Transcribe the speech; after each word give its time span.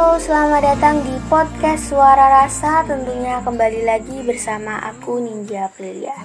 Halo, 0.00 0.16
selamat 0.16 0.64
datang 0.64 1.04
di 1.04 1.12
podcast 1.28 1.92
Suara 1.92 2.32
Rasa 2.40 2.88
Tentunya 2.88 3.36
kembali 3.44 3.84
lagi 3.84 4.24
bersama 4.24 4.80
aku 4.80 5.20
Ninja 5.20 5.68
Aprilia 5.68 6.16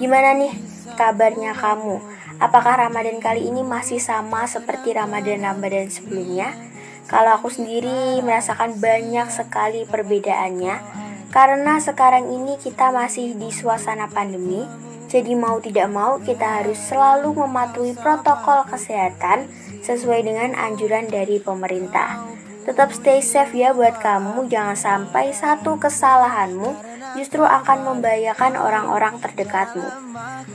Gimana 0.00 0.32
nih 0.32 0.56
kabarnya 0.96 1.52
kamu? 1.52 2.00
Apakah 2.40 2.88
Ramadan 2.88 3.20
kali 3.20 3.52
ini 3.52 3.60
masih 3.60 4.00
sama 4.00 4.48
seperti 4.48 4.96
Ramadan-Ramadan 4.96 5.92
sebelumnya? 5.92 6.56
Kalau 7.04 7.36
aku 7.36 7.52
sendiri 7.52 8.24
merasakan 8.24 8.80
banyak 8.80 9.28
sekali 9.28 9.84
perbedaannya 9.84 10.80
Karena 11.28 11.84
sekarang 11.84 12.32
ini 12.32 12.56
kita 12.56 12.88
masih 12.96 13.36
di 13.36 13.52
suasana 13.52 14.08
pandemi 14.08 14.64
Jadi 15.04 15.36
mau 15.36 15.60
tidak 15.60 15.92
mau 15.92 16.16
kita 16.16 16.64
harus 16.64 16.80
selalu 16.80 17.44
mematuhi 17.44 17.92
protokol 17.92 18.64
kesehatan 18.72 19.52
sesuai 19.84 20.24
dengan 20.24 20.56
anjuran 20.56 21.12
dari 21.12 21.36
pemerintah. 21.44 22.38
Tetap 22.68 22.92
stay 22.92 23.24
safe 23.24 23.56
ya 23.56 23.72
buat 23.72 23.96
kamu, 23.96 24.44
jangan 24.52 24.76
sampai 24.76 25.32
satu 25.32 25.80
kesalahanmu 25.80 26.76
justru 27.16 27.40
akan 27.40 27.88
membahayakan 27.88 28.60
orang-orang 28.60 29.16
terdekatmu. 29.24 29.88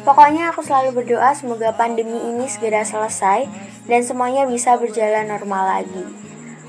Pokoknya 0.05 0.54
aku 0.54 0.62
selalu 0.62 1.02
berdoa 1.02 1.34
semoga 1.34 1.73
pandemi 1.73 2.21
ini 2.21 2.45
segera 2.45 2.85
selesai 2.85 3.49
dan 3.90 4.05
semuanya 4.05 4.45
bisa 4.45 4.77
berjalan 4.77 5.26
normal 5.26 5.81
lagi. 5.81 6.05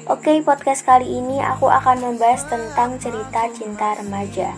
Oke, 0.09 0.41
podcast 0.41 0.81
kali 0.89 1.13
ini 1.13 1.45
aku 1.45 1.69
akan 1.69 2.01
membahas 2.01 2.49
tentang 2.49 2.97
cerita 2.97 3.45
cinta 3.53 4.01
remaja. 4.01 4.49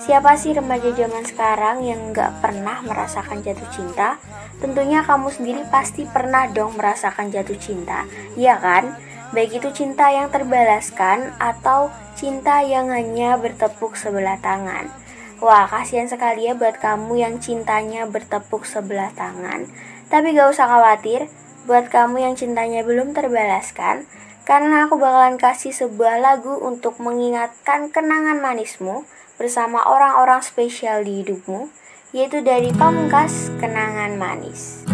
Siapa 0.00 0.40
sih 0.40 0.56
remaja 0.56 0.88
zaman 0.96 1.20
sekarang 1.28 1.84
yang 1.84 2.16
nggak 2.16 2.40
pernah 2.40 2.80
merasakan 2.80 3.44
jatuh 3.44 3.68
cinta? 3.76 4.16
Tentunya 4.56 5.04
kamu 5.04 5.28
sendiri 5.28 5.68
pasti 5.68 6.08
pernah 6.08 6.48
dong 6.48 6.80
merasakan 6.80 7.28
jatuh 7.28 7.60
cinta, 7.60 8.08
iya 8.40 8.56
kan? 8.56 9.09
Baik 9.30 9.62
itu 9.62 9.68
cinta 9.70 10.10
yang 10.10 10.28
terbalaskan 10.28 11.34
atau 11.38 11.90
cinta 12.18 12.60
yang 12.66 12.90
hanya 12.90 13.38
bertepuk 13.38 13.94
sebelah 13.94 14.36
tangan. 14.42 14.90
Wah, 15.40 15.64
kasihan 15.64 16.04
sekali 16.04 16.50
ya 16.50 16.52
buat 16.52 16.76
kamu 16.76 17.16
yang 17.16 17.34
cintanya 17.40 18.04
bertepuk 18.04 18.68
sebelah 18.68 19.08
tangan. 19.16 19.70
Tapi 20.12 20.36
gak 20.36 20.52
usah 20.52 20.68
khawatir, 20.68 21.32
buat 21.64 21.88
kamu 21.88 22.20
yang 22.26 22.34
cintanya 22.36 22.84
belum 22.84 23.16
terbalaskan, 23.16 24.04
karena 24.44 24.84
aku 24.84 24.98
bakalan 24.98 25.38
kasih 25.38 25.70
sebuah 25.70 26.20
lagu 26.20 26.58
untuk 26.60 26.98
mengingatkan 26.98 27.88
kenangan 27.88 28.42
manismu 28.42 29.06
bersama 29.40 29.80
orang-orang 29.86 30.44
spesial 30.44 31.06
di 31.06 31.24
hidupmu, 31.24 31.72
yaitu 32.10 32.42
dari 32.42 32.74
Pamungkas 32.74 33.54
Kenangan 33.62 34.18
Manis. 34.18 34.89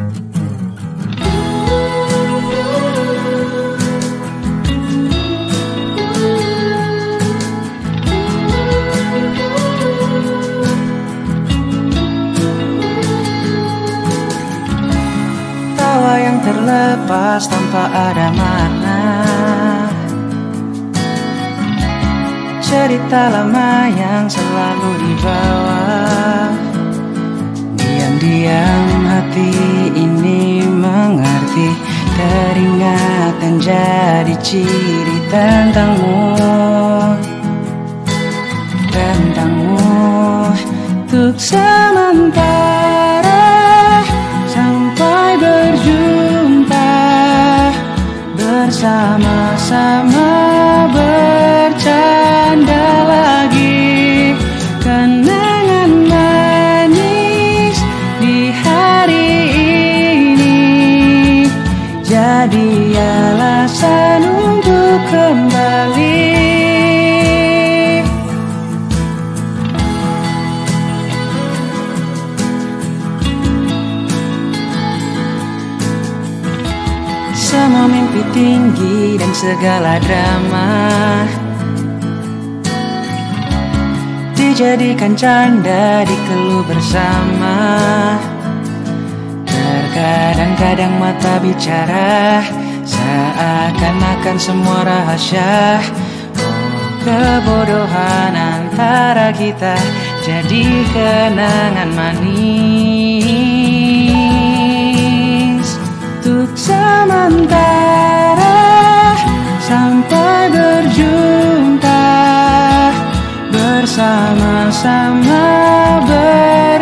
Terlepas 16.46 17.50
tanpa 17.50 17.90
ada 17.90 18.30
makna. 18.30 19.02
Cerita 22.62 23.30
lama 23.30 23.86
yang 23.86 24.26
selalu 24.26 24.90
dibawa 24.98 25.86
Diam-diam 27.78 29.06
hati 29.06 29.54
ini 29.94 30.66
mengerti 30.66 31.70
Teringat 32.18 33.38
dan 33.38 33.54
jadi 33.62 34.34
ciri 34.42 35.18
tentangmu. 35.30 36.34
Tentangmu 38.90 39.78
Untuk 41.06 41.38
sementara 41.38 42.85
Bersama-sama 48.86 50.30
bercanda 50.94 52.86
lagi. 53.02 54.38
Kenangan 54.78 56.06
manis 56.06 57.74
di 58.22 58.54
hari 58.54 59.50
ini. 60.30 61.50
Jadi 62.06 62.94
alasan 62.94 64.22
untuk 64.22 65.02
kembali 65.10 66.05
tinggi 78.36 79.16
dan 79.16 79.32
segala 79.32 79.96
drama. 80.04 80.68
Dijadikan 84.36 85.16
canda 85.16 86.04
dikeluh 86.04 86.60
bersama. 86.68 87.56
Terkadang-kadang 89.48 91.00
mata 91.00 91.40
bicara 91.40 92.44
Seakan-akan 92.84 94.36
semua 94.36 94.84
rahasia. 94.84 95.80
Oh 96.36 96.76
kebodohan 97.00 98.34
antara 98.36 99.32
kita 99.32 99.78
Jadi 100.20 100.84
kenangan 100.92 101.90
manis 101.96 103.15
sementara 106.66 108.58
Sampai 109.62 110.50
berjumpa 110.50 112.06
Bersama-sama 113.54 115.46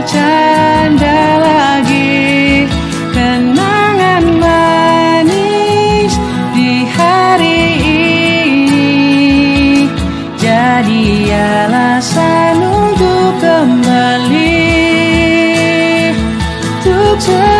bercanda 0.04 1.20
lagi. 1.38 2.64
Kenangan 3.12 4.24
manis 4.40 6.12
di 6.56 6.88
hari 6.88 7.62
ini 7.84 8.92
Jadi 10.40 11.28
alasan 11.32 12.56
untuk 12.64 13.36
kembali. 13.38 14.64
Untuk 16.84 17.53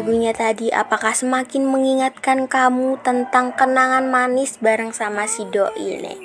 lagunya 0.00 0.32
tadi? 0.32 0.72
Apakah 0.72 1.12
semakin 1.12 1.68
mengingatkan 1.68 2.48
kamu 2.48 3.04
tentang 3.04 3.52
kenangan 3.52 4.08
manis 4.08 4.56
bareng 4.56 4.96
sama 4.96 5.28
si 5.28 5.44
doi 5.44 6.00
nih? 6.00 6.16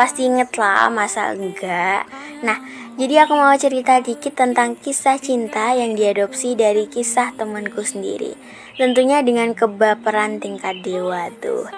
Pasti 0.00 0.24
inget 0.24 0.56
lah, 0.56 0.88
masa 0.88 1.36
enggak? 1.36 2.08
Nah, 2.40 2.56
jadi 2.96 3.28
aku 3.28 3.36
mau 3.36 3.52
cerita 3.60 4.00
dikit 4.00 4.32
tentang 4.32 4.80
kisah 4.80 5.20
cinta 5.20 5.76
yang 5.76 5.92
diadopsi 5.92 6.56
dari 6.56 6.88
kisah 6.88 7.36
temanku 7.36 7.84
sendiri. 7.84 8.32
Tentunya 8.80 9.20
dengan 9.20 9.52
kebaperan 9.52 10.40
tingkat 10.40 10.80
dewa 10.80 11.28
tuh. 11.44 11.68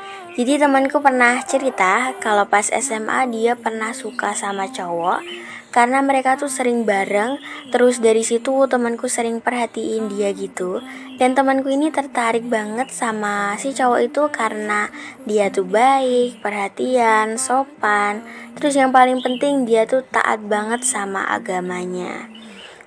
Jadi 0.40 0.56
temanku 0.56 1.04
pernah 1.04 1.36
cerita 1.44 2.16
kalau 2.16 2.48
pas 2.48 2.64
SMA 2.64 3.28
dia 3.28 3.60
pernah 3.60 3.92
suka 3.92 4.32
sama 4.32 4.72
cowok 4.72 5.20
karena 5.68 6.00
mereka 6.00 6.40
tuh 6.40 6.48
sering 6.48 6.88
bareng. 6.88 7.36
Terus 7.68 8.00
dari 8.00 8.24
situ 8.24 8.64
temanku 8.64 9.04
sering 9.04 9.44
perhatiin 9.44 10.08
dia 10.08 10.32
gitu. 10.32 10.80
Dan 11.20 11.36
temanku 11.36 11.68
ini 11.68 11.92
tertarik 11.92 12.48
banget 12.48 12.88
sama 12.88 13.52
si 13.60 13.76
cowok 13.76 14.00
itu 14.00 14.22
karena 14.32 14.88
dia 15.28 15.52
tuh 15.52 15.68
baik 15.68 16.40
perhatian 16.40 17.36
sopan. 17.36 18.24
Terus 18.56 18.80
yang 18.80 18.96
paling 18.96 19.20
penting 19.20 19.68
dia 19.68 19.84
tuh 19.84 20.00
taat 20.08 20.40
banget 20.40 20.88
sama 20.88 21.20
agamanya 21.28 22.39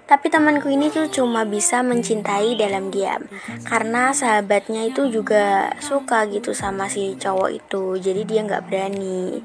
tapi 0.04 0.28
temanku 0.28 0.68
ini 0.68 0.92
tuh 0.92 1.08
cuma 1.08 1.48
bisa 1.48 1.80
mencintai 1.80 2.60
dalam 2.60 2.92
diam. 2.92 3.24
Karena 3.64 4.12
sahabatnya 4.12 4.92
itu 4.92 5.08
juga 5.08 5.72
suka 5.80 6.28
gitu 6.28 6.52
sama 6.52 6.92
si 6.92 7.16
cowok 7.16 7.50
itu. 7.56 7.84
Jadi 8.04 8.22
dia 8.28 8.44
nggak 8.44 8.68
berani. 8.68 9.40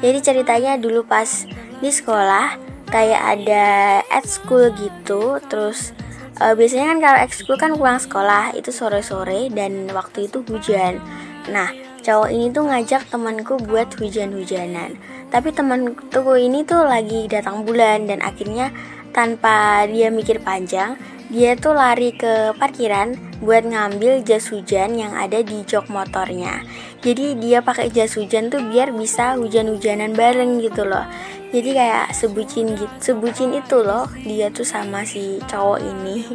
Jadi 0.00 0.18
ceritanya 0.24 0.80
dulu 0.80 1.04
pas 1.04 1.44
di 1.84 1.90
sekolah 1.92 2.56
kayak 2.88 3.22
ada 3.36 3.66
at 4.08 4.24
school 4.24 4.72
gitu. 4.80 5.36
Terus 5.44 5.92
uh, 6.40 6.56
biasanya 6.56 6.96
kan 6.96 6.98
kalau 7.04 7.18
school 7.28 7.58
kan 7.60 7.72
pulang 7.76 8.00
sekolah 8.00 8.56
itu 8.56 8.72
sore-sore 8.72 9.52
dan 9.52 9.92
waktu 9.92 10.24
itu 10.24 10.40
hujan. 10.48 11.04
Nah 11.52 11.68
cowok 12.00 12.32
ini 12.32 12.48
tuh 12.48 12.64
ngajak 12.64 13.12
temanku 13.12 13.60
buat 13.60 13.92
hujan-hujanan. 14.00 14.96
Tapi 15.28 15.52
temanku 15.52 16.32
ini 16.40 16.64
tuh 16.64 16.88
lagi 16.88 17.28
datang 17.28 17.68
bulan 17.68 18.08
dan 18.08 18.24
akhirnya 18.24 18.72
tanpa 19.18 19.82
dia 19.90 20.14
mikir 20.14 20.38
panjang 20.38 20.94
dia 21.26 21.58
tuh 21.58 21.74
lari 21.74 22.14
ke 22.14 22.54
parkiran 22.54 23.18
buat 23.42 23.66
ngambil 23.66 24.22
jas 24.22 24.48
hujan 24.48 24.96
yang 24.96 25.12
ada 25.12 25.44
di 25.44 25.60
jok 25.60 25.92
motornya. 25.92 26.64
Jadi 27.04 27.36
dia 27.36 27.60
pakai 27.60 27.92
jas 27.92 28.16
hujan 28.16 28.48
tuh 28.48 28.64
biar 28.64 28.96
bisa 28.96 29.36
hujan-hujanan 29.36 30.16
bareng 30.16 30.62
gitu 30.64 30.88
loh. 30.88 31.04
Jadi 31.52 31.70
kayak 31.76 32.16
sebucin 32.16 32.78
gitu 32.80 32.94
sebucin 33.02 33.52
itu 33.52 33.76
loh 33.82 34.08
dia 34.24 34.48
tuh 34.48 34.64
sama 34.64 35.02
si 35.02 35.42
cowok 35.50 35.78
ini. 35.82 36.16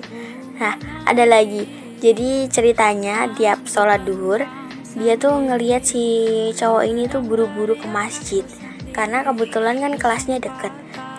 Nah 0.53 0.77
ada 1.09 1.25
lagi. 1.25 1.65
Jadi 1.97 2.45
ceritanya 2.51 3.25
tiap 3.33 3.65
sholat 3.65 4.06
duhur 4.06 4.45
dia 4.94 5.18
tuh 5.18 5.33
ngeliat 5.41 5.81
si 5.81 6.06
cowok 6.53 6.83
ini 6.86 7.09
tuh 7.09 7.25
buru-buru 7.25 7.74
ke 7.74 7.89
masjid. 7.89 8.45
Karena 8.94 9.25
kebetulan 9.25 9.81
kan 9.81 9.97
kelasnya 9.97 10.38
deket 10.38 10.69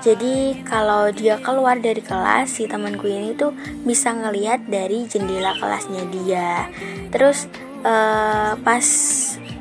jadi 0.04 0.60
kalau 0.68 1.08
dia 1.08 1.40
keluar 1.40 1.80
dari 1.80 2.04
kelas 2.04 2.60
si 2.60 2.68
temanku 2.68 3.08
ini 3.08 3.32
tuh 3.32 3.56
bisa 3.88 4.12
ngeliat 4.12 4.68
dari 4.68 5.08
jendela 5.08 5.56
kelasnya 5.56 6.04
dia 6.12 6.68
terus 7.08 7.48
uh, 7.82 8.52
pas 8.60 8.84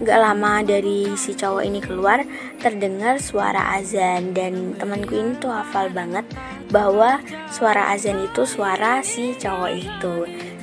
Gak 0.04 0.20
lama 0.20 0.60
dari 0.66 1.16
si 1.16 1.32
cowok 1.32 1.64
ini 1.64 1.80
keluar 1.80 2.28
terdengar 2.60 3.24
suara 3.24 3.78
azan 3.80 4.36
dan 4.36 4.76
temanku 4.76 5.16
ini 5.16 5.40
tuh 5.40 5.48
hafal 5.48 5.88
banget 5.96 6.28
bahwa 6.74 7.24
suara 7.54 7.88
azan 7.94 8.20
itu 8.20 8.44
suara 8.44 9.00
si 9.00 9.32
cowok 9.38 9.72
itu. 9.72 10.16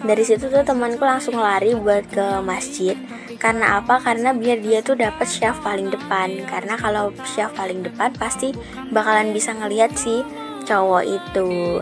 Dari 0.04 0.22
situ 0.28 0.52
tuh 0.52 0.60
temanku 0.60 1.00
langsung 1.06 1.40
lari 1.40 1.72
buat 1.72 2.04
ke 2.12 2.44
masjid. 2.44 3.00
Karena 3.40 3.80
apa? 3.80 3.96
Karena 3.98 4.36
biar 4.36 4.60
dia 4.60 4.84
tuh 4.84 5.00
dapat 5.00 5.24
syaf 5.24 5.64
paling 5.64 5.88
depan. 5.88 6.44
Karena 6.44 6.76
kalau 6.76 7.10
syaf 7.24 7.56
paling 7.56 7.80
depan 7.80 8.12
pasti 8.20 8.52
bakalan 8.92 9.32
bisa 9.32 9.56
ngelihat 9.56 9.96
si 9.96 10.20
cowok 10.68 11.04
itu. 11.08 11.80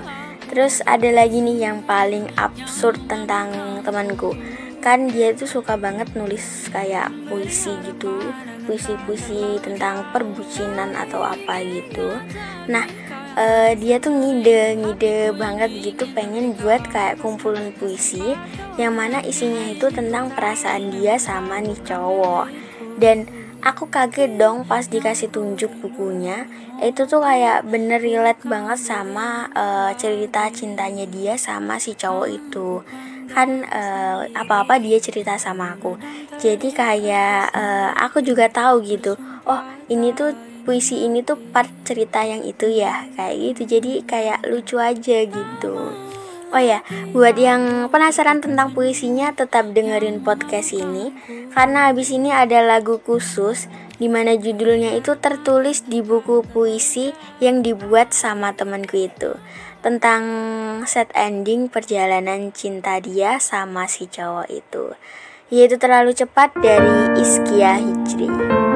Terus 0.49 0.81
ada 0.87 1.11
lagi 1.11 1.43
nih 1.43 1.69
yang 1.69 1.83
paling 1.85 2.31
absurd 2.39 2.97
tentang 3.11 3.51
temanku 3.83 4.33
kan 4.79 5.11
dia 5.11 5.35
tuh 5.35 5.51
suka 5.51 5.75
banget 5.75 6.07
nulis 6.15 6.71
kayak 6.71 7.11
puisi 7.27 7.75
gitu 7.83 8.31
puisi-puisi 8.65 9.59
tentang 9.59 10.07
perbucinan 10.15 10.95
atau 10.95 11.27
apa 11.27 11.61
gitu 11.67 12.15
nah 12.71 12.87
uh, 13.39 13.71
dia 13.79 14.03
tuh 14.03 14.11
ngide 14.11 14.83
ngide 14.83 15.17
banget 15.39 15.71
gitu 15.79 16.05
pengen 16.13 16.59
buat 16.59 16.83
kayak 16.91 17.23
kumpulan 17.23 17.71
puisi 17.79 18.35
yang 18.75 18.99
mana 18.99 19.23
isinya 19.23 19.71
itu 19.71 19.87
tentang 19.95 20.35
perasaan 20.35 20.91
dia 20.91 21.15
sama 21.17 21.63
nih 21.63 21.79
cowok. 21.87 22.51
Dan 22.99 23.31
aku 23.63 23.87
kaget 23.87 24.35
dong 24.35 24.67
pas 24.67 24.83
dikasih 24.87 25.31
tunjuk 25.31 25.71
bukunya. 25.79 26.51
Itu 26.83 27.07
tuh 27.07 27.23
kayak 27.23 27.67
bener 27.67 28.03
relate 28.03 28.43
banget 28.47 28.79
sama 28.79 29.51
uh, 29.55 29.91
cerita 29.99 30.51
cintanya 30.51 31.07
dia 31.07 31.35
sama 31.39 31.79
si 31.79 31.95
cowok 31.95 32.29
itu 32.31 32.83
kan 33.31 33.65
uh, 33.69 34.29
apa-apa 34.33 34.81
dia 34.81 34.99
cerita 34.99 35.37
sama 35.37 35.77
aku. 35.77 35.97
Jadi 36.39 36.73
kayak 36.73 37.53
uh, 37.53 37.91
aku 37.99 38.23
juga 38.25 38.49
tahu 38.49 38.81
gitu 38.85 39.19
oh 39.49 39.61
ini 39.89 40.13
tuh 40.13 40.37
puisi 40.69 41.09
ini 41.09 41.25
tuh 41.25 41.41
part 41.49 41.73
cerita 41.89 42.21
yang 42.21 42.45
itu 42.45 42.69
ya 42.69 43.09
kayak 43.17 43.37
gitu. 43.41 43.79
Jadi 43.79 43.93
kayak 44.05 44.45
lucu 44.45 44.77
aja 44.77 45.25
gitu. 45.25 45.75
Oh 46.49 46.57
ya, 46.65 46.81
buat 47.13 47.37
yang 47.37 47.93
penasaran 47.93 48.41
tentang 48.41 48.73
puisinya 48.73 49.37
tetap 49.37 49.69
dengerin 49.69 50.25
podcast 50.25 50.73
ini 50.73 51.13
karena 51.53 51.93
habis 51.93 52.09
ini 52.09 52.33
ada 52.33 52.65
lagu 52.65 52.97
khusus 53.05 53.69
di 54.01 54.09
mana 54.09 54.33
judulnya 54.33 54.97
itu 54.97 55.13
tertulis 55.21 55.85
di 55.85 56.01
buku 56.01 56.41
puisi 56.49 57.13
yang 57.45 57.61
dibuat 57.61 58.17
sama 58.17 58.57
temanku 58.57 58.97
itu 58.97 59.37
tentang 59.89 60.23
set 60.85 61.09
ending 61.17 61.73
perjalanan 61.73 62.53
cinta 62.53 63.01
dia 63.01 63.41
sama 63.41 63.89
si 63.89 64.05
cowok 64.05 64.45
itu 64.53 64.93
yaitu 65.49 65.81
terlalu 65.81 66.13
cepat 66.13 66.53
dari 66.61 67.17
Iskia 67.17 67.81
Hijri. 67.81 68.68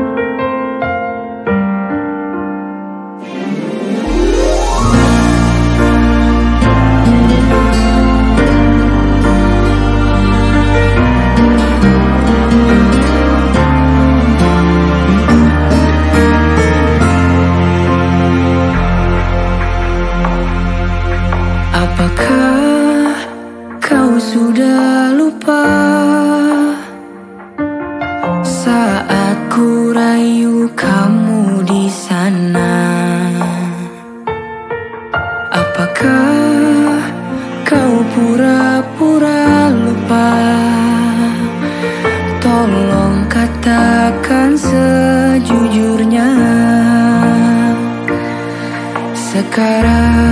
cara. 49.53 50.32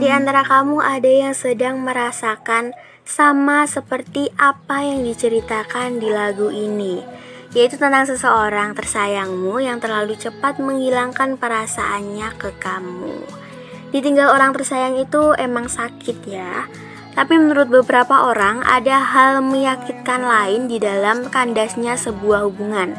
Di 0.00 0.08
antara 0.08 0.40
kamu 0.40 0.80
ada 0.80 1.12
yang 1.12 1.36
sedang 1.36 1.84
merasakan 1.84 2.72
sama 3.04 3.68
seperti 3.68 4.32
apa 4.40 4.80
yang 4.80 5.04
diceritakan 5.04 6.00
di 6.00 6.08
lagu 6.08 6.48
ini? 6.48 7.04
Yaitu 7.52 7.76
tentang 7.76 8.08
seseorang 8.08 8.72
tersayangmu 8.72 9.60
yang 9.60 9.76
terlalu 9.76 10.16
cepat 10.16 10.56
menghilangkan 10.56 11.36
perasaannya 11.36 12.32
ke 12.40 12.48
kamu. 12.56 13.28
Ditinggal 13.92 14.32
orang 14.32 14.56
tersayang 14.56 14.96
itu 14.96 15.36
emang 15.36 15.68
sakit 15.68 16.24
ya. 16.24 16.64
Tapi 17.12 17.36
menurut 17.36 17.68
beberapa 17.68 18.24
orang 18.24 18.64
ada 18.64 19.04
hal 19.04 19.44
menyakitkan 19.44 20.24
lain 20.24 20.64
di 20.64 20.80
dalam 20.80 21.28
kandasnya 21.28 22.00
sebuah 22.00 22.48
hubungan. 22.48 22.96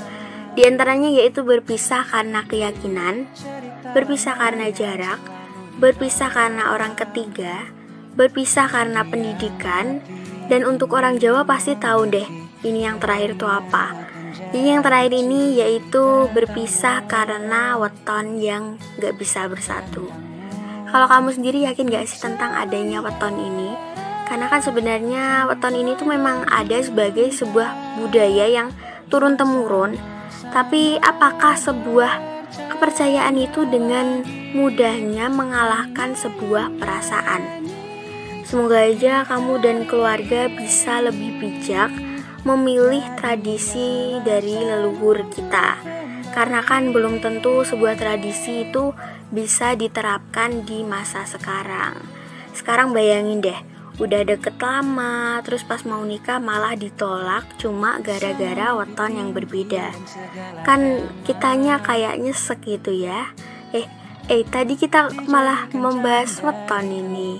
Di 0.53 0.69
antaranya 0.69 1.09
yaitu 1.09 1.41
berpisah 1.41 2.05
karena 2.05 2.45
keyakinan, 2.45 3.25
berpisah 3.97 4.37
karena 4.37 4.69
jarak, 4.69 5.40
berpisah 5.79 6.27
karena 6.27 6.75
orang 6.75 6.97
ketiga, 6.97 7.69
berpisah 8.17 8.67
karena 8.67 9.07
pendidikan, 9.07 10.03
dan 10.51 10.67
untuk 10.67 10.91
orang 10.97 11.15
Jawa 11.15 11.47
pasti 11.47 11.79
tahu 11.79 12.11
deh 12.11 12.27
ini 12.61 12.83
yang 12.83 12.99
terakhir 12.99 13.39
itu 13.39 13.47
apa. 13.47 13.95
Ini 14.51 14.77
yang 14.77 14.83
terakhir 14.83 15.15
ini 15.15 15.59
yaitu 15.59 16.27
berpisah 16.35 17.07
karena 17.07 17.79
weton 17.79 18.39
yang 18.39 18.75
gak 18.99 19.15
bisa 19.15 19.47
bersatu. 19.47 20.07
Kalau 20.91 21.07
kamu 21.07 21.29
sendiri 21.31 21.63
yakin 21.63 21.87
gak 21.87 22.07
sih 22.07 22.19
tentang 22.19 22.51
adanya 22.51 22.99
weton 22.99 23.39
ini? 23.39 23.71
Karena 24.27 24.47
kan 24.51 24.59
sebenarnya 24.63 25.47
weton 25.47 25.75
ini 25.75 25.95
tuh 25.95 26.07
memang 26.07 26.47
ada 26.51 26.79
sebagai 26.83 27.31
sebuah 27.31 27.99
budaya 27.99 28.47
yang 28.47 28.71
turun 29.07 29.35
temurun. 29.35 29.95
Tapi 30.51 30.99
apakah 30.99 31.55
sebuah 31.55 32.40
kepercayaan 32.81 33.37
itu 33.37 33.61
dengan 33.69 34.25
mudahnya 34.57 35.29
mengalahkan 35.29 36.17
sebuah 36.17 36.81
perasaan? 36.81 37.61
Semoga 38.41 38.89
aja 38.89 39.21
kamu 39.21 39.61
dan 39.61 39.77
keluarga 39.85 40.49
bisa 40.49 40.97
lebih 40.97 41.37
bijak 41.37 41.93
memilih 42.41 43.05
tradisi 43.21 44.17
dari 44.25 44.65
leluhur 44.65 45.29
kita. 45.29 45.77
Karena 46.33 46.65
kan 46.65 46.89
belum 46.89 47.21
tentu 47.21 47.61
sebuah 47.61 48.01
tradisi 48.01 48.65
itu 48.65 48.97
bisa 49.29 49.77
diterapkan 49.77 50.65
di 50.65 50.81
masa 50.81 51.21
sekarang. 51.29 52.01
Sekarang 52.57 52.97
bayangin 52.97 53.45
deh, 53.45 53.61
udah 54.01 54.21
deket 54.25 54.57
lama, 54.57 55.37
terus 55.45 55.61
pas 55.61 55.85
mau 55.85 56.01
nikah 56.01 56.41
malah 56.41 56.73
ditolak 56.73 57.45
cuma 57.61 58.01
gara-gara 58.01 58.73
weton 58.73 59.13
yang 59.13 59.29
berbeda. 59.29 59.93
Kan 60.65 61.05
kitanya 61.21 61.77
kayak 61.77 62.17
nyesek 62.17 62.65
gitu 62.65 62.89
ya. 62.89 63.29
Eh, 63.77 63.85
eh 64.25 64.41
tadi 64.41 64.73
kita 64.73 65.13
malah 65.29 65.69
membahas 65.69 66.41
weton 66.41 66.89
ini. 66.89 67.37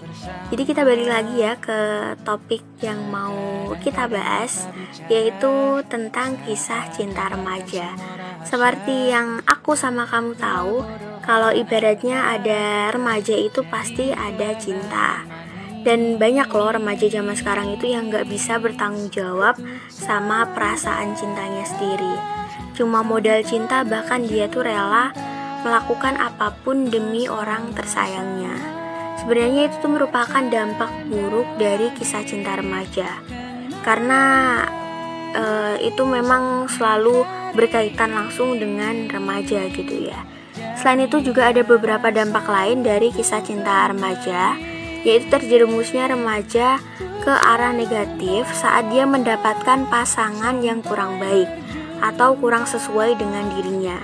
Jadi 0.53 0.63
kita 0.70 0.86
balik 0.86 1.10
lagi 1.10 1.41
ya 1.41 1.58
ke 1.58 2.13
topik 2.22 2.62
yang 2.86 3.10
mau 3.10 3.74
kita 3.82 4.06
bahas 4.06 4.70
yaitu 5.10 5.82
tentang 5.89 6.38
kisah 6.46 6.94
cinta 6.94 7.25
remaja. 7.25 7.98
Seperti 8.46 9.10
yang 9.10 9.41
aku 9.50 9.74
sama 9.74 10.06
kamu 10.06 10.38
tahu, 10.38 10.86
kalau 11.25 11.50
ibaratnya 11.50 12.38
ada 12.38 12.94
remaja 12.94 13.34
itu 13.34 13.65
pasti 13.65 14.13
ada 14.13 14.53
cinta. 14.62 15.25
Dan 15.82 16.22
banyak 16.22 16.46
loh 16.54 16.78
remaja 16.78 17.10
zaman 17.10 17.34
sekarang 17.34 17.74
itu 17.74 17.90
yang 17.90 18.14
gak 18.14 18.30
bisa 18.30 18.62
bertanggung 18.62 19.10
jawab 19.10 19.58
sama 19.90 20.46
perasaan 20.54 21.18
cintanya 21.18 21.66
sendiri. 21.66 22.16
Cuma 22.78 23.02
modal 23.02 23.42
cinta 23.42 23.82
bahkan 23.82 24.22
dia 24.22 24.46
tuh 24.46 24.62
rela 24.62 25.10
melakukan 25.62 26.18
apa 26.18 26.54
pun 26.62 26.90
demi 26.90 27.26
orang 27.26 27.74
tersayangnya. 27.74 28.54
Sebenarnya 29.22 29.70
itu 29.70 29.76
tuh 29.86 29.92
merupakan 29.94 30.42
dampak 30.42 30.90
buruk 31.06 31.46
dari 31.62 31.94
kisah 31.94 32.26
cinta 32.26 32.58
remaja. 32.58 33.22
Karena 33.86 34.22
e, 35.34 35.44
itu 35.86 36.02
memang 36.02 36.66
selalu 36.66 37.22
berkaitan 37.54 38.18
langsung 38.18 38.58
dengan 38.58 39.06
remaja 39.10 39.70
gitu 39.70 40.10
ya. 40.10 40.26
Selain 40.74 41.06
itu 41.06 41.22
juga 41.22 41.54
ada 41.54 41.62
beberapa 41.62 42.10
dampak 42.10 42.50
lain 42.50 42.82
dari 42.82 43.14
kisah 43.14 43.46
cinta 43.46 43.86
remaja, 43.94 44.58
yaitu 45.01 45.27
terjerumusnya 45.29 46.10
remaja 46.10 46.77
ke 47.22 47.34
arah 47.34 47.74
negatif 47.74 48.50
saat 48.53 48.89
dia 48.89 49.05
mendapatkan 49.05 49.86
pasangan 49.89 50.62
yang 50.65 50.81
kurang 50.81 51.22
baik 51.22 51.50
atau 52.01 52.34
kurang 52.34 52.65
sesuai 52.65 53.17
dengan 53.17 53.46
dirinya. 53.53 53.98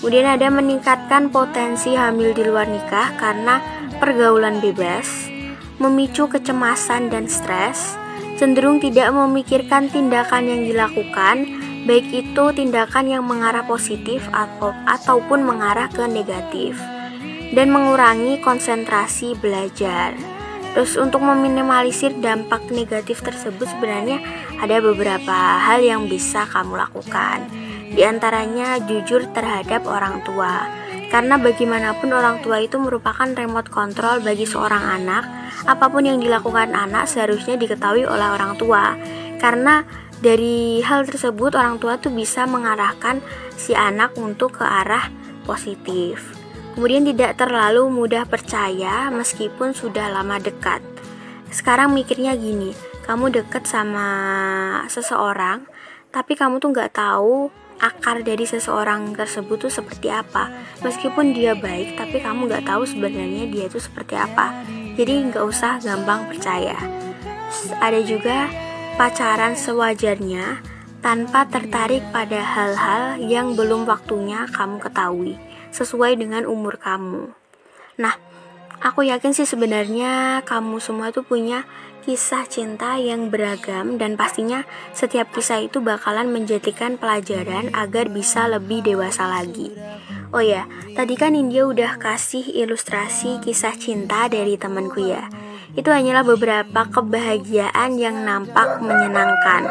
Kemudian 0.00 0.28
ada 0.28 0.48
meningkatkan 0.52 1.32
potensi 1.32 1.96
hamil 1.96 2.32
di 2.36 2.44
luar 2.44 2.68
nikah 2.68 3.16
karena 3.16 3.60
pergaulan 3.96 4.60
bebas, 4.60 5.28
memicu 5.80 6.28
kecemasan 6.28 7.08
dan 7.12 7.28
stres, 7.28 7.96
cenderung 8.36 8.80
tidak 8.80 9.12
memikirkan 9.12 9.88
tindakan 9.88 10.48
yang 10.48 10.62
dilakukan, 10.68 11.36
baik 11.88 12.06
itu 12.12 12.44
tindakan 12.52 13.08
yang 13.08 13.24
mengarah 13.24 13.64
positif 13.64 14.24
atau 14.32 14.72
ataupun 14.84 15.44
mengarah 15.44 15.88
ke 15.88 16.04
negatif, 16.04 16.76
dan 17.52 17.70
mengurangi 17.70 18.40
konsentrasi 18.42 19.36
belajar. 19.38 20.16
Terus 20.76 20.92
untuk 21.00 21.24
meminimalisir 21.24 22.12
dampak 22.20 22.68
negatif 22.68 23.24
tersebut 23.24 23.64
sebenarnya 23.64 24.20
ada 24.60 24.76
beberapa 24.84 25.32
hal 25.56 25.80
yang 25.80 26.04
bisa 26.04 26.44
kamu 26.52 26.76
lakukan. 26.76 27.48
Di 27.96 28.04
antaranya 28.04 28.76
jujur 28.84 29.24
terhadap 29.32 29.88
orang 29.88 30.20
tua. 30.28 30.68
Karena 31.08 31.40
bagaimanapun 31.40 32.12
orang 32.12 32.44
tua 32.44 32.60
itu 32.60 32.76
merupakan 32.76 33.24
remote 33.24 33.72
control 33.72 34.20
bagi 34.20 34.44
seorang 34.44 35.00
anak, 35.00 35.24
apa 35.64 35.86
pun 35.88 36.04
yang 36.04 36.20
dilakukan 36.20 36.76
anak 36.76 37.08
seharusnya 37.08 37.56
diketahui 37.56 38.04
oleh 38.04 38.36
orang 38.36 38.58
tua. 38.60 38.98
Karena 39.40 39.80
dari 40.20 40.84
hal 40.84 41.08
tersebut 41.08 41.56
orang 41.56 41.80
tua 41.80 41.96
tuh 41.96 42.12
bisa 42.12 42.44
mengarahkan 42.44 43.24
si 43.56 43.72
anak 43.72 44.12
untuk 44.20 44.60
ke 44.60 44.64
arah 44.66 45.08
positif. 45.48 46.45
Kemudian 46.76 47.08
tidak 47.08 47.40
terlalu 47.40 47.88
mudah 47.88 48.28
percaya 48.28 49.08
meskipun 49.08 49.72
sudah 49.72 50.12
lama 50.12 50.36
dekat. 50.36 50.84
Sekarang 51.48 51.96
mikirnya 51.96 52.36
gini, 52.36 52.76
kamu 53.08 53.32
deket 53.32 53.64
sama 53.64 54.04
seseorang, 54.92 55.64
tapi 56.12 56.36
kamu 56.36 56.60
tuh 56.60 56.76
nggak 56.76 56.92
tahu 56.92 57.48
akar 57.80 58.20
dari 58.20 58.44
seseorang 58.44 59.16
tersebut 59.16 59.56
tuh 59.56 59.72
seperti 59.72 60.12
apa. 60.12 60.52
Meskipun 60.84 61.32
dia 61.32 61.56
baik 61.56 61.96
tapi 61.96 62.20
kamu 62.20 62.44
nggak 62.44 62.68
tahu 62.68 62.84
sebenarnya 62.84 63.48
dia 63.48 63.72
itu 63.72 63.80
seperti 63.80 64.12
apa. 64.20 64.52
Jadi 65.00 65.32
nggak 65.32 65.44
usah 65.48 65.80
gampang 65.80 66.28
percaya. 66.28 66.76
Ada 67.80 68.04
juga 68.04 68.52
pacaran 69.00 69.56
sewajarnya 69.56 70.60
tanpa 71.00 71.48
tertarik 71.48 72.04
pada 72.12 72.44
hal-hal 72.44 73.16
yang 73.24 73.56
belum 73.56 73.88
waktunya 73.88 74.44
kamu 74.52 74.76
ketahui 74.76 75.40
sesuai 75.76 76.16
dengan 76.16 76.48
umur 76.48 76.80
kamu. 76.80 77.36
Nah 78.00 78.16
Aku 78.84 79.00
yakin 79.00 79.32
sih 79.32 79.48
sebenarnya 79.48 80.44
kamu 80.44 80.76
semua 80.84 81.08
tuh 81.08 81.24
punya 81.24 81.64
kisah 82.06 82.46
cinta 82.46 82.94
yang 83.02 83.34
beragam 83.34 83.98
dan 83.98 84.14
pastinya 84.14 84.62
setiap 84.94 85.32
kisah 85.34 85.64
itu 85.64 85.82
bakalan 85.82 86.30
menjadikan 86.30 86.94
pelajaran 86.94 87.72
agar 87.74 88.06
bisa 88.06 88.46
lebih 88.46 88.84
dewasa 88.84 89.26
lagi. 89.26 89.74
Oh 90.30 90.44
ya, 90.44 90.70
tadi 90.94 91.18
kan 91.18 91.34
India 91.34 91.66
udah 91.66 91.98
kasih 91.98 92.46
ilustrasi 92.46 93.42
kisah 93.42 93.74
cinta 93.74 94.30
dari 94.30 94.54
temanku 94.54 95.02
ya. 95.02 95.26
Itu 95.74 95.90
hanyalah 95.90 96.24
beberapa 96.24 96.88
kebahagiaan 96.88 97.98
yang 97.98 98.22
nampak 98.22 98.80
menyenangkan. 98.80 99.66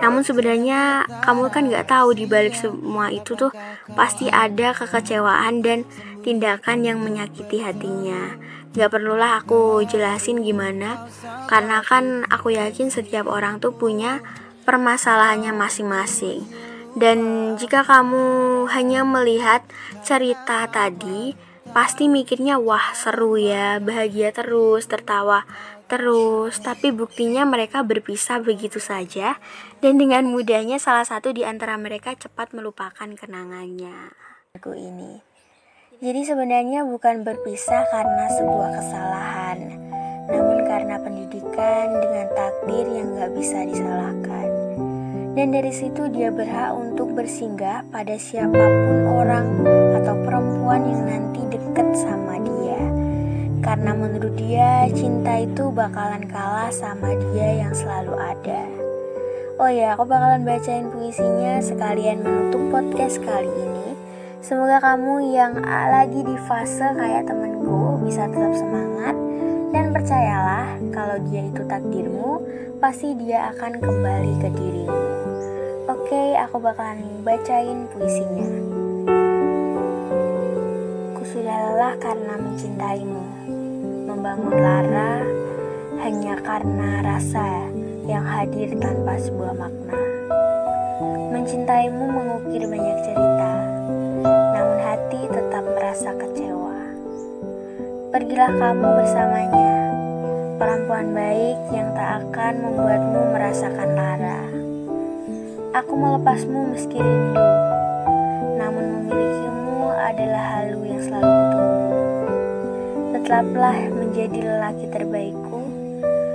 Namun 0.00 0.24
sebenarnya 0.24 1.04
kamu 1.20 1.52
kan 1.52 1.68
gak 1.68 1.92
tahu 1.92 2.16
di 2.16 2.24
balik 2.24 2.56
semua 2.56 3.12
itu 3.12 3.36
tuh 3.36 3.52
pasti 3.92 4.32
ada 4.32 4.72
kekecewaan 4.72 5.60
dan 5.60 5.84
tindakan 6.22 6.84
yang 6.86 6.98
menyakiti 7.00 7.60
hatinya. 7.60 8.36
Gak 8.70 8.94
perlulah 8.94 9.42
aku 9.42 9.82
jelasin 9.82 10.46
gimana, 10.46 11.10
karena 11.50 11.82
kan 11.82 12.22
aku 12.30 12.54
yakin 12.54 12.86
setiap 12.92 13.26
orang 13.26 13.58
tuh 13.58 13.74
punya 13.74 14.22
permasalahannya 14.62 15.50
masing-masing. 15.50 16.46
Dan 16.94 17.18
jika 17.58 17.82
kamu 17.82 18.66
hanya 18.70 19.02
melihat 19.02 19.66
cerita 20.06 20.66
tadi, 20.70 21.34
pasti 21.70 22.06
mikirnya 22.06 22.58
wah 22.62 22.94
seru 22.94 23.38
ya, 23.38 23.78
bahagia 23.82 24.30
terus, 24.34 24.86
tertawa 24.86 25.46
terus, 25.90 26.54
tapi 26.62 26.94
buktinya 26.94 27.42
mereka 27.42 27.82
berpisah 27.82 28.38
begitu 28.38 28.78
saja 28.78 29.42
dan 29.82 29.98
dengan 29.98 30.22
mudahnya 30.30 30.78
salah 30.78 31.02
satu 31.02 31.34
di 31.34 31.42
antara 31.42 31.74
mereka 31.74 32.14
cepat 32.14 32.54
melupakan 32.54 33.10
kenangannya. 33.10 34.14
Aku 34.54 34.70
ini 34.74 35.29
jadi 36.00 36.24
sebenarnya 36.24 36.88
bukan 36.88 37.28
berpisah 37.28 37.84
karena 37.92 38.24
sebuah 38.32 38.72
kesalahan, 38.72 39.58
namun 40.32 40.64
karena 40.64 40.96
pendidikan 40.96 41.92
dengan 42.00 42.26
takdir 42.32 42.88
yang 42.88 43.12
gak 43.20 43.36
bisa 43.36 43.68
disalahkan. 43.68 44.48
Dan 45.36 45.52
dari 45.52 45.68
situ 45.68 46.08
dia 46.08 46.32
berhak 46.32 46.72
untuk 46.72 47.12
bersinggah 47.12 47.84
pada 47.92 48.16
siapa 48.16 48.48
pun 48.64 48.98
orang 49.12 49.46
atau 50.00 50.16
perempuan 50.24 50.88
yang 50.88 51.04
nanti 51.04 51.44
deket 51.52 51.92
sama 51.92 52.40
dia. 52.48 52.80
Karena 53.60 53.92
menurut 53.92 54.32
dia 54.40 54.88
cinta 54.96 55.36
itu 55.36 55.68
bakalan 55.68 56.24
kalah 56.32 56.72
sama 56.72 57.12
dia 57.28 57.60
yang 57.60 57.76
selalu 57.76 58.16
ada. 58.16 58.64
Oh 59.60 59.68
ya, 59.68 59.92
aku 60.00 60.08
bakalan 60.08 60.48
bacain 60.48 60.88
puisinya 60.88 61.60
sekalian 61.60 62.24
menutup 62.24 62.72
podcast 62.72 63.20
kali 63.20 63.52
ini. 63.52 63.80
Semoga 64.40 64.80
kamu 64.80 65.36
yang 65.36 65.60
lagi 65.68 66.24
di 66.24 66.32
fase 66.48 66.96
kayak 66.96 67.28
temenku 67.28 68.00
bisa 68.00 68.24
tetap 68.24 68.56
semangat 68.56 69.12
dan 69.68 69.92
percayalah 69.92 70.80
kalau 70.88 71.20
dia 71.28 71.44
itu 71.44 71.60
takdirmu, 71.68 72.40
pasti 72.80 73.12
dia 73.20 73.52
akan 73.52 73.84
kembali 73.84 74.32
ke 74.40 74.48
dirimu. 74.48 75.02
Oke, 75.92 76.40
aku 76.40 76.56
bakalan 76.56 77.04
bacain 77.20 77.84
puisinya. 77.92 78.48
Ku 81.14 81.22
sudah 81.28 81.56
lelah 81.60 81.94
karena 82.00 82.34
mencintaimu, 82.40 83.24
membangun 84.08 84.56
lara 84.56 85.20
hanya 86.00 86.40
karena 86.40 87.04
rasa 87.04 87.68
yang 88.08 88.24
hadir 88.24 88.72
tanpa 88.80 89.20
sebuah 89.20 89.52
makna. 89.52 90.00
Mencintaimu 91.28 92.04
mengukir 92.08 92.64
banyak 92.64 92.98
cerita, 93.04 93.69
hati 95.10 95.26
tetap 95.26 95.66
merasa 95.66 96.14
kecewa. 96.14 96.78
Pergilah 98.14 98.52
kamu 98.62 98.88
bersamanya, 98.94 99.74
perempuan 100.54 101.10
baik 101.10 101.58
yang 101.74 101.90
tak 101.98 102.22
akan 102.22 102.54
membuatmu 102.62 103.34
merasakan 103.34 103.90
lara. 103.98 104.46
Aku 105.82 105.98
melepasmu 105.98 106.70
meski 106.70 107.02
rindu, 107.02 107.42
namun 108.54 109.02
memilikimu 109.02 109.98
adalah 109.98 110.62
halu 110.62 110.78
yang 110.86 111.02
selalu 111.02 111.26
kutunggu. 111.26 111.90
Tetaplah 113.18 113.78
menjadi 113.90 114.38
lelaki 114.46 114.86
terbaikku, 114.94 115.60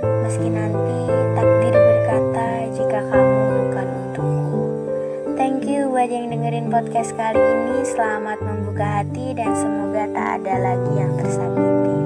meski 0.04 0.52
nanti 0.52 1.00
takdir 1.32 1.72
berkata 1.72 2.48
jika 2.76 3.00
kamu. 3.08 3.55
You 5.66 5.90
buat 5.90 6.06
yang 6.14 6.30
dengerin 6.30 6.70
podcast 6.70 7.10
kali 7.18 7.42
ini. 7.42 7.82
Selamat 7.82 8.38
membuka 8.38 9.02
hati 9.02 9.34
dan 9.34 9.50
semoga 9.50 10.06
tak 10.14 10.38
ada 10.38 10.54
lagi 10.62 10.92
yang 10.94 11.10
tersakiti. 11.18 11.98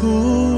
Ku 0.00 0.51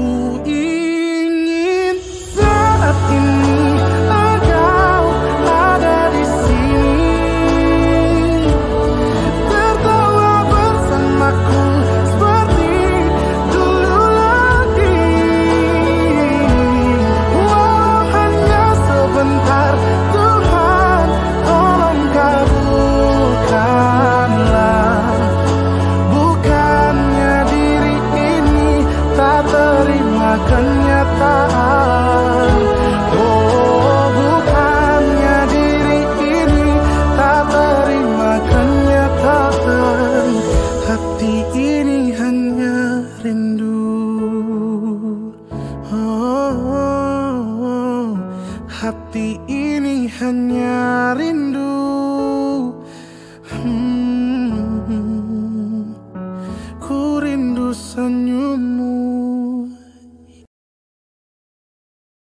kenyataan 30.55 31.74